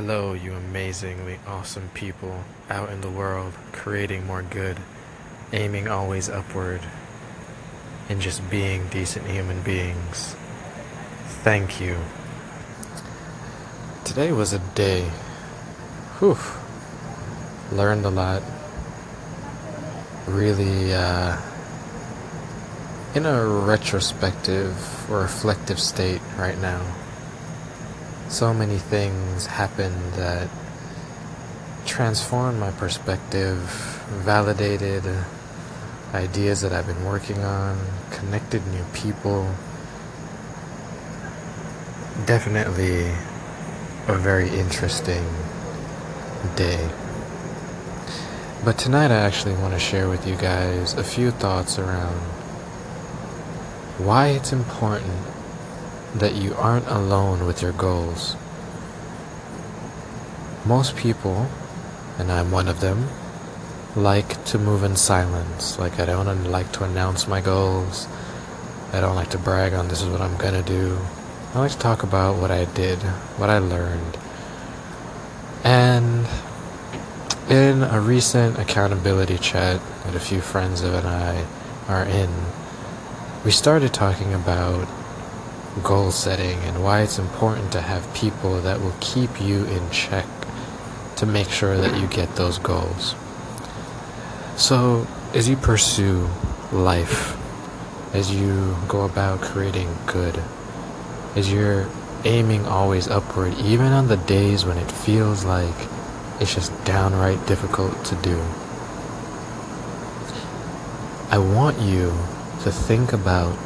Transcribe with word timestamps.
Hello, 0.00 0.32
you 0.32 0.54
amazingly 0.54 1.40
awesome 1.44 1.90
people 1.92 2.44
out 2.70 2.88
in 2.90 3.00
the 3.00 3.10
world, 3.10 3.52
creating 3.72 4.24
more 4.24 4.42
good, 4.42 4.76
aiming 5.52 5.88
always 5.88 6.28
upward, 6.28 6.82
and 8.08 8.20
just 8.20 8.48
being 8.48 8.86
decent 8.90 9.26
human 9.26 9.60
beings. 9.62 10.36
Thank 11.42 11.80
you. 11.80 11.96
Today 14.04 14.30
was 14.30 14.52
a 14.52 14.60
day. 14.60 15.02
Whew. 16.20 16.38
Learned 17.76 18.04
a 18.04 18.10
lot. 18.10 18.44
Really, 20.28 20.94
uh, 20.94 21.40
in 23.16 23.26
a 23.26 23.44
retrospective 23.44 25.10
or 25.10 25.22
reflective 25.22 25.80
state 25.80 26.20
right 26.38 26.56
now 26.58 26.86
so 28.28 28.52
many 28.52 28.78
things 28.78 29.46
happened 29.46 30.12
that 30.14 30.48
transformed 31.86 32.60
my 32.60 32.70
perspective, 32.72 33.58
validated 34.08 35.04
ideas 36.12 36.60
that 36.60 36.72
I've 36.72 36.86
been 36.86 37.04
working 37.04 37.38
on, 37.38 37.78
connected 38.10 38.66
new 38.68 38.84
people. 38.92 39.54
Definitely 42.26 43.06
a 44.06 44.14
very 44.14 44.48
interesting 44.50 45.24
day. 46.56 46.90
But 48.64 48.76
tonight, 48.76 49.10
I 49.10 49.20
actually 49.20 49.54
want 49.54 49.72
to 49.72 49.80
share 49.80 50.08
with 50.08 50.26
you 50.26 50.36
guys 50.36 50.94
a 50.94 51.04
few 51.04 51.30
thoughts 51.30 51.78
around 51.78 52.16
why 53.98 54.28
it's 54.28 54.52
important 54.52 55.37
that 56.14 56.34
you 56.34 56.54
aren't 56.54 56.86
alone 56.88 57.46
with 57.46 57.62
your 57.62 57.72
goals. 57.72 58.36
Most 60.64 60.96
people, 60.96 61.48
and 62.18 62.30
I'm 62.30 62.50
one 62.50 62.68
of 62.68 62.80
them, 62.80 63.08
like 63.96 64.44
to 64.46 64.58
move 64.58 64.84
in 64.84 64.96
silence. 64.96 65.78
Like, 65.78 65.98
I 65.98 66.06
don't 66.06 66.44
like 66.44 66.72
to 66.72 66.84
announce 66.84 67.26
my 67.26 67.40
goals. 67.40 68.08
I 68.92 69.00
don't 69.00 69.16
like 69.16 69.30
to 69.30 69.38
brag 69.38 69.74
on 69.74 69.88
this 69.88 70.02
is 70.02 70.08
what 70.08 70.20
I'm 70.20 70.36
gonna 70.36 70.62
do. 70.62 70.98
I 71.54 71.60
like 71.60 71.72
to 71.72 71.78
talk 71.78 72.02
about 72.02 72.36
what 72.36 72.50
I 72.50 72.64
did, 72.66 72.98
what 73.38 73.50
I 73.50 73.58
learned. 73.58 74.18
And 75.64 76.26
in 77.48 77.82
a 77.82 78.00
recent 78.00 78.58
accountability 78.58 79.38
chat 79.38 79.80
that 80.04 80.14
a 80.14 80.20
few 80.20 80.40
friends 80.40 80.82
of 80.82 80.92
and 80.94 81.06
I 81.06 81.46
are 81.88 82.04
in, 82.04 82.30
we 83.44 83.50
started 83.50 83.94
talking 83.94 84.34
about 84.34 84.86
goal 85.78 86.10
setting 86.10 86.58
and 86.60 86.82
why 86.82 87.02
it's 87.02 87.18
important 87.18 87.72
to 87.72 87.80
have 87.80 88.12
people 88.14 88.60
that 88.62 88.80
will 88.80 88.94
keep 89.00 89.40
you 89.40 89.64
in 89.64 89.90
check 89.90 90.26
to 91.16 91.26
make 91.26 91.50
sure 91.50 91.76
that 91.76 92.00
you 92.00 92.06
get 92.08 92.36
those 92.36 92.58
goals. 92.58 93.14
So, 94.56 95.06
as 95.34 95.48
you 95.48 95.56
pursue 95.56 96.28
life, 96.72 97.36
as 98.14 98.34
you 98.34 98.76
go 98.88 99.04
about 99.04 99.40
creating 99.40 99.94
good, 100.06 100.40
as 101.36 101.52
you're 101.52 101.88
aiming 102.24 102.66
always 102.66 103.08
upward, 103.08 103.54
even 103.58 103.92
on 103.92 104.08
the 104.08 104.16
days 104.16 104.64
when 104.64 104.78
it 104.78 104.90
feels 104.90 105.44
like 105.44 105.74
it's 106.40 106.54
just 106.54 106.72
downright 106.84 107.44
difficult 107.46 108.04
to 108.06 108.14
do, 108.16 108.38
I 111.30 111.38
want 111.38 111.78
you 111.80 112.12
to 112.62 112.72
think 112.72 113.12
about 113.12 113.56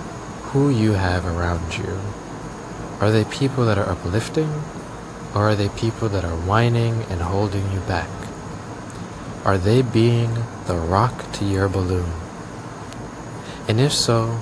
who 0.52 0.68
you 0.68 0.92
have 0.92 1.24
around 1.24 1.78
you. 1.78 1.98
Are 3.00 3.10
they 3.10 3.24
people 3.24 3.64
that 3.66 3.78
are 3.78 3.88
uplifting? 3.88 4.50
Or 5.34 5.48
are 5.48 5.54
they 5.54 5.70
people 5.70 6.10
that 6.10 6.24
are 6.24 6.36
whining 6.36 7.02
and 7.08 7.22
holding 7.22 7.72
you 7.72 7.80
back? 7.80 8.10
Are 9.46 9.56
they 9.56 9.80
being 9.80 10.34
the 10.66 10.76
rock 10.76 11.32
to 11.32 11.46
your 11.46 11.68
balloon? 11.68 12.12
And 13.66 13.80
if 13.80 13.92
so, 13.94 14.38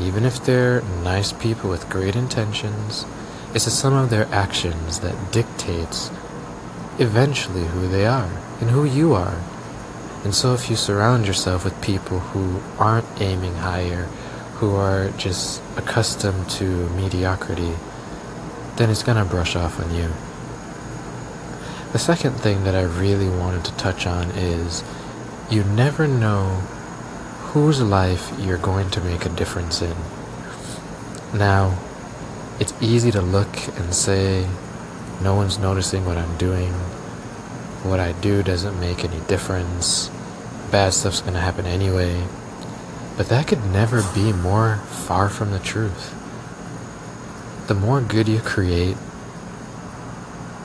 even 0.00 0.24
if 0.24 0.44
they're 0.44 0.82
nice 1.02 1.32
people 1.32 1.68
with 1.68 1.90
great 1.90 2.14
intentions, 2.14 3.04
it's 3.52 3.64
the 3.64 3.70
sum 3.72 3.94
of 3.94 4.10
their 4.10 4.26
actions 4.26 5.00
that 5.00 5.32
dictates 5.32 6.10
eventually 7.00 7.64
who 7.64 7.88
they 7.88 8.06
are 8.06 8.30
and 8.60 8.70
who 8.70 8.84
you 8.84 9.14
are. 9.14 9.40
And 10.22 10.34
so 10.34 10.54
if 10.54 10.70
you 10.70 10.76
surround 10.76 11.26
yourself 11.26 11.64
with 11.64 11.82
people 11.82 12.20
who 12.20 12.60
aren't 12.78 13.20
aiming 13.20 13.56
higher, 13.56 14.08
who 14.58 14.74
are 14.74 15.10
just 15.10 15.62
accustomed 15.76 16.50
to 16.50 16.64
mediocrity, 16.90 17.72
then 18.76 18.90
it's 18.90 19.04
going 19.04 19.16
to 19.16 19.24
brush 19.24 19.54
off 19.54 19.78
on 19.80 19.94
you. 19.94 20.08
The 21.92 21.98
second 21.98 22.32
thing 22.32 22.64
that 22.64 22.74
I 22.74 22.82
really 22.82 23.28
wanted 23.28 23.64
to 23.66 23.76
touch 23.76 24.06
on 24.06 24.30
is 24.32 24.82
you 25.48 25.62
never 25.62 26.08
know 26.08 26.46
whose 27.52 27.80
life 27.80 28.32
you're 28.38 28.58
going 28.58 28.90
to 28.90 29.00
make 29.00 29.24
a 29.24 29.30
difference 29.30 29.80
in. 29.80 29.96
Now, 31.32 31.78
it's 32.58 32.74
easy 32.82 33.12
to 33.12 33.22
look 33.22 33.68
and 33.78 33.94
say, 33.94 34.46
no 35.22 35.36
one's 35.36 35.58
noticing 35.58 36.04
what 36.04 36.18
I'm 36.18 36.36
doing. 36.36 36.72
What 37.84 38.00
I 38.00 38.12
do 38.12 38.42
doesn't 38.42 38.78
make 38.80 39.04
any 39.04 39.20
difference. 39.28 40.10
Bad 40.72 40.94
stuff's 40.94 41.20
to 41.20 41.32
happen 41.32 41.64
anyway. 41.64 42.24
But 43.18 43.30
that 43.30 43.48
could 43.48 43.64
never 43.72 44.04
be 44.14 44.32
more 44.32 44.76
far 44.76 45.28
from 45.28 45.50
the 45.50 45.58
truth. 45.58 46.14
The 47.66 47.74
more 47.74 48.00
good 48.00 48.28
you 48.28 48.38
create, 48.38 48.96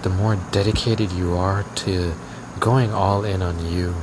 the 0.03 0.11
more 0.11 0.35
dedicated 0.51 1.11
you 1.11 1.33
are 1.33 1.63
to 1.77 2.13
going 2.59 2.93
all 2.93 3.25
in 3.25 3.41
on 3.41 3.65
you 3.65 3.95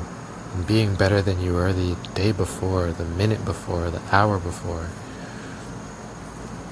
and 0.52 0.66
being 0.66 0.96
better 0.96 1.22
than 1.22 1.40
you 1.40 1.52
were 1.52 1.72
the 1.72 1.96
day 2.14 2.32
before, 2.32 2.90
the 2.90 3.04
minute 3.04 3.44
before, 3.44 3.88
the 3.88 4.02
hour 4.10 4.40
before, 4.40 4.88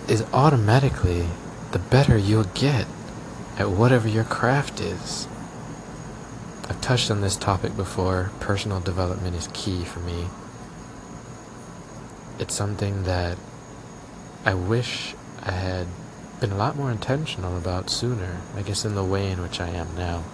is 0.08 0.24
automatically 0.32 1.28
the 1.70 1.78
better 1.78 2.18
you'll 2.18 2.42
get 2.42 2.88
at 3.56 3.70
whatever 3.70 4.08
your 4.08 4.24
craft 4.24 4.80
is. 4.80 5.28
I've 6.68 6.80
touched 6.80 7.08
on 7.08 7.20
this 7.20 7.36
topic 7.36 7.76
before. 7.76 8.32
Personal 8.40 8.80
development 8.80 9.36
is 9.36 9.48
key 9.52 9.84
for 9.84 10.00
me 10.00 10.26
it's 12.38 12.54
something 12.54 13.04
that 13.04 13.36
I 14.44 14.54
wish 14.54 15.14
I 15.42 15.52
had 15.52 15.86
been 16.40 16.52
a 16.52 16.56
lot 16.56 16.76
more 16.76 16.90
intentional 16.90 17.56
about 17.56 17.90
sooner, 17.90 18.40
I 18.56 18.62
guess 18.62 18.84
in 18.84 18.94
the 18.94 19.04
way 19.04 19.30
in 19.30 19.42
which 19.42 19.60
I 19.60 19.68
am 19.68 19.88
now, 19.96 20.24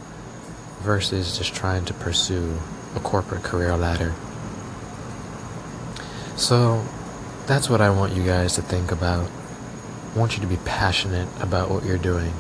versus 0.81 1.39
just 1.39 1.55
trying 1.55 1.85
to 1.87 1.95
pursue 1.95 2.59
a 2.95 3.01
corporate 3.01 3.43
career 3.43 3.77
ladder. 3.77 4.13
So 6.37 6.85
that's 7.47 7.71
what 7.71 7.81
I 7.81 7.91
want 7.91 8.15
you 8.15 8.25
guys 8.25 8.55
to 8.55 8.63
think 8.63 8.93
about. 8.93 9.31
I 10.15 10.19
want 10.19 10.37
you 10.37 10.43
to 10.43 10.47
be 10.47 10.59
passionate 10.65 11.29
about 11.41 11.71
what 11.71 11.85
you're 11.85 11.99
doing. 11.99 12.33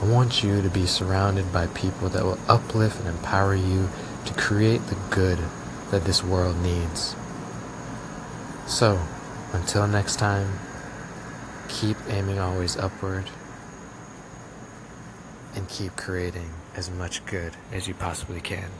I 0.00 0.06
want 0.06 0.42
you 0.42 0.62
to 0.62 0.68
be 0.68 0.86
surrounded 0.86 1.52
by 1.52 1.68
people 1.68 2.08
that 2.08 2.24
will 2.24 2.38
uplift 2.48 2.98
and 3.00 3.08
empower 3.08 3.54
you 3.54 3.88
to 4.24 4.34
create 4.34 4.84
the 4.86 4.96
good 5.10 5.38
that 5.90 6.04
this 6.04 6.24
world 6.24 6.56
needs. 6.60 7.14
So, 8.66 9.00
until 9.52 9.86
next 9.86 10.16
time, 10.16 10.58
keep 11.68 11.96
aiming 12.08 12.38
always 12.38 12.76
upward 12.76 13.24
and 15.54 15.68
keep 15.68 15.96
creating 15.96 16.50
as 16.74 16.90
much 16.90 17.24
good 17.26 17.52
as 17.72 17.86
you 17.86 17.94
possibly 17.94 18.40
can. 18.40 18.70